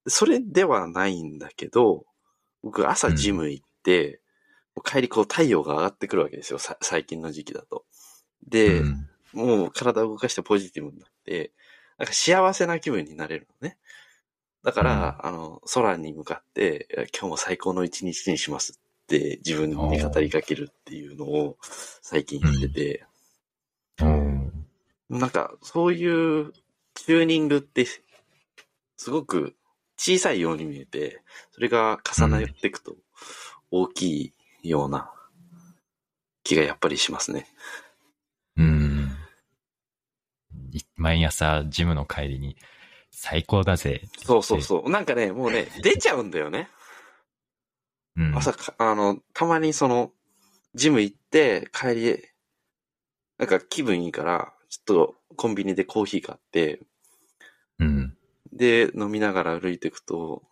[0.06, 2.04] それではないんだけど、
[2.62, 4.20] 僕朝ジム行って、
[4.80, 7.84] 帰りこう太陽が上がってくるわけですよ、さ最近の時期だと。
[8.46, 9.08] で、うん。
[9.32, 11.52] もう体を動かしてポジティブになって、
[11.98, 13.76] なんか幸せな気分になれるのね。
[14.64, 21.56] だから、あの、空に向かって、今日も最高の一日にしますって自分に語りかけるっていうのを
[22.02, 23.04] 最近やってて、
[24.00, 24.28] うん
[25.08, 26.52] なんかそういう
[26.94, 27.86] チューニングって
[28.96, 29.56] すごく
[29.96, 32.94] 小さいように見えて、それが重なっていくと
[33.70, 35.10] 大きいような
[36.42, 37.46] 気がやっぱりしますね。
[38.56, 39.10] うん。
[40.72, 42.56] い毎朝、ジムの帰りに、
[43.10, 44.02] 最高だぜ。
[44.18, 44.90] そうそうそう。
[44.90, 46.68] なんかね、もうね、 出ちゃうんだよね。
[48.16, 48.36] うん。
[48.36, 50.12] 朝か、あの、たまにその、
[50.74, 52.22] ジム行って、帰り、
[53.38, 56.80] なんか気分いいから、ちょっとコンビニでコーヒー買って、
[57.78, 58.16] うん。
[58.52, 60.42] で、飲みながら歩いていくと、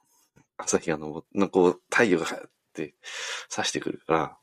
[0.56, 2.26] 朝日が昇って、なんかこう、太陽が
[2.82, 2.94] って
[3.48, 4.36] 差してくるから、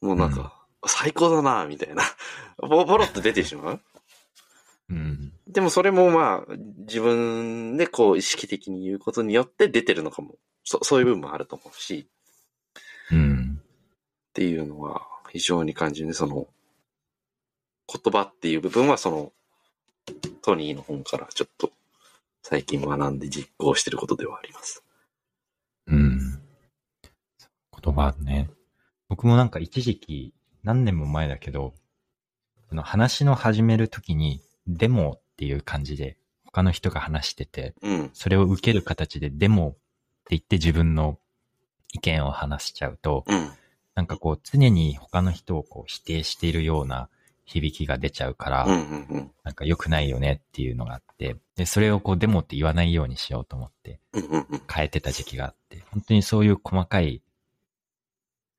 [0.00, 0.56] もうなんか、
[0.86, 2.02] 最高だな、みたいな。
[2.58, 3.80] ボボロッと出てしまう？
[4.88, 5.32] うん。
[5.46, 10.36] でもそれもまあ、自分でこう意識的に言うことによって出てるのかも。
[10.64, 12.08] そそういう部分もあると思うし、
[13.10, 13.60] うん。
[13.60, 16.12] っていうのは非常に感じるね。
[16.14, 16.48] その、
[17.92, 19.32] 言葉っていう部分はその、
[20.42, 21.72] トニーの本からちょっと
[22.42, 24.84] 最近学んで実行してることではあります。
[25.86, 26.29] うん。
[27.82, 28.50] 言葉ね。
[29.08, 31.74] 僕もなんか一時期、何年も前だけど、
[32.68, 38.10] その話の始めるときに、デモっていう感じで、他の人が話してて、うん。
[38.12, 39.78] それを受ける形でデモって
[40.30, 41.18] 言って自分の
[41.92, 43.50] 意見を話しちゃうと、うん。
[43.94, 47.08] なんかこう常に他の人をこう否定しているような
[47.44, 48.72] 響きが出ちゃうから、うん。
[48.72, 49.06] うん。
[49.10, 49.30] うん。
[49.42, 54.00] なんか良くないよねっていうのがあって、で、それをこうデモって言わないようにしようと思って。
[54.72, 57.22] 変えてた時期があって、本当にそういう細かい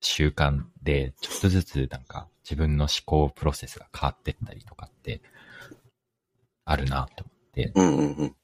[0.02, 5.22] 習慣で、ちょっとずつなんか自分の思考プロセスが変わってったりとかって、
[6.66, 7.86] あるなと思って、うん。
[7.86, 7.96] うん。
[7.98, 8.24] うん。
[8.24, 8.36] うん。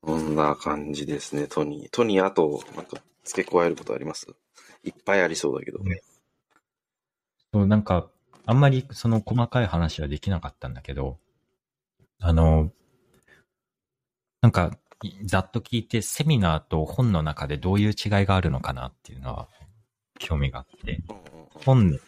[0.00, 1.88] こんな感じですね、トニー。
[1.90, 4.26] トニー、あと、なんか、付け加えることあります？
[4.82, 5.78] いっぱいありそうだけど。
[5.78, 6.02] ね
[7.52, 8.08] そう、なんか、
[8.46, 11.18] あんまりその細かい話はできなかったんだけど、
[12.20, 12.70] あの、
[14.44, 17.94] なんか、いざっと聞いて、セミナーと本の中でどういう違い
[18.26, 19.48] があるのかなっていうのは、
[20.18, 21.00] 興味があって、
[21.64, 21.98] 本、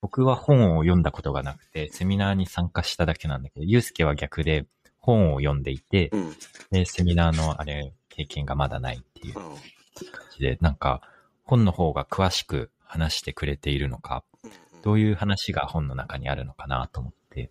[0.00, 4.64] 僕は本を読んだことがなくて、セミナーに参加しただけなんだけど、ゆうすけは逆で
[5.00, 6.20] 本を読んでいて、うん。
[6.20, 6.36] うん。
[6.70, 9.56] で、セミナーのあれ、経験がまだないっていう感うん
[10.34, 11.02] じで、なんか、
[11.44, 14.24] 本の方が詳しく話してくれているのか、
[14.82, 17.50] どういう話が本の中にあるのかなと思って。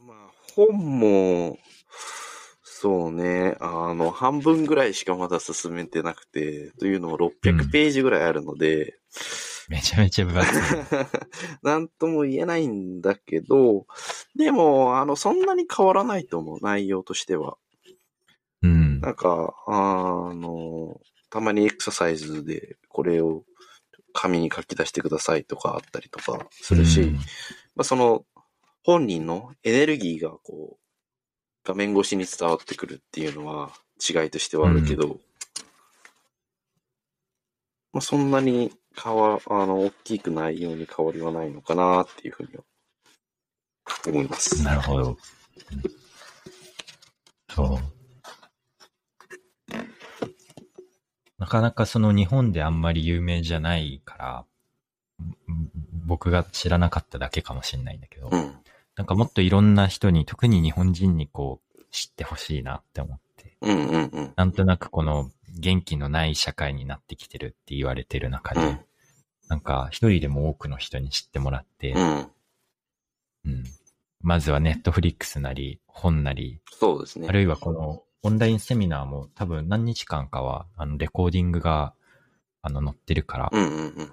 [0.00, 0.16] まあ、
[0.56, 1.58] 本も、
[2.78, 8.98] そうね、あの、半分ぐらいしかまだ進めてなくて、というのもうん600ページぐらいあるので、
[9.70, 10.60] めちゃめちゃ分厚い。
[11.64, 13.86] なんとも言えないんだけど、
[14.34, 17.56] でも、あの、そんなに変わらないと思う、内容としては。
[18.60, 19.00] うん。
[19.00, 21.00] なんか、あの、
[21.30, 23.44] たまにエクササイズでこれを
[24.12, 27.20] 紙に書き出してくださいとかあったりとかするし、うんま
[27.78, 28.26] あ、その
[28.84, 30.85] 本人のエネルギーがこう、
[31.66, 35.18] 画面越しに伝わってくるっていうのは違いとしてはあるけど、
[37.92, 42.62] まあ、そんなに変わ、あの、大きくないように変わりはないのかなっていうふうには
[44.06, 44.62] 思います。
[44.62, 45.10] なるほど。
[45.10, 45.16] うん
[47.56, 47.78] そう。
[51.38, 54.44] なかなかその日本であんまり有名じゃないから、
[55.48, 55.70] うん
[56.06, 58.54] 僕が知らなかっただけかもしれないんだけど、うん。
[58.96, 64.32] なんかもっといろんな人に、特に日本人にこう、知ってほしいなって思って、うんうんうん。
[64.36, 68.80] なんとなくこの元気のない社会になってきてるって言われてる中で、うん。
[69.48, 72.18] なんか一人でも多くの人に知ってもらって、うん。
[73.44, 73.64] うん
[74.22, 77.28] まずはネットフリックスなり、本なり、そうですね。
[77.28, 81.94] あるいはこのオンラインセミナーも多分何日間かは、あの、レコーディングが、
[82.60, 84.12] あの、載ってるから、うんうん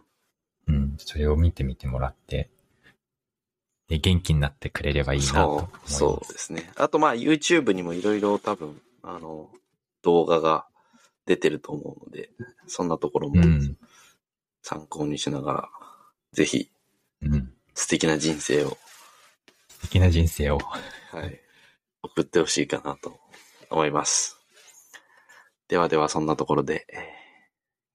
[0.67, 0.75] うん。
[0.75, 2.51] うん、それを見てみてもらって、で、
[3.99, 5.97] 元気になってくれればいいなと思いそう、ます。
[5.97, 6.71] そうですね。
[6.75, 9.49] あとまあ YouTube にもいろいろ多分、あの、
[10.01, 10.65] 動画が
[11.25, 12.29] 出てると思うので、
[12.67, 13.77] そんなところもうん。
[14.61, 15.69] 参考にしながら、
[16.31, 16.69] ぜひ
[17.21, 17.53] うん。
[17.73, 18.77] 素敵な人生を、
[19.67, 20.59] 素敵な人生を。
[21.11, 21.41] はい、
[22.01, 23.19] 送ってほしいかなと
[23.69, 24.37] 思います。
[25.67, 27.23] ではではそんなところで、えー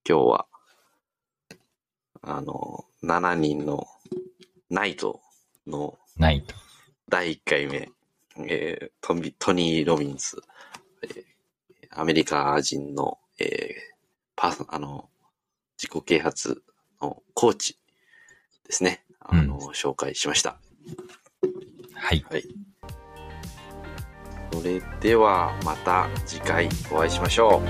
[0.07, 0.47] 今日は、
[2.23, 3.85] あの、7人の
[4.71, 5.21] ナイト
[5.69, 6.55] のないと。
[7.07, 7.89] 第1回目、
[8.47, 10.37] えートミトニー・ロビンス、
[11.03, 11.23] えー
[11.91, 13.49] アメリカ人の、えー
[14.35, 15.09] パーソあの、
[15.77, 16.61] 自己啓発
[17.01, 17.77] のコーチ
[18.65, 19.03] ですね。
[19.19, 20.59] あの、紹介しました。
[21.93, 22.25] はい。
[22.29, 22.43] はい。
[24.53, 27.61] それでは、また次回お会いしましょ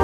[0.00, 0.03] う。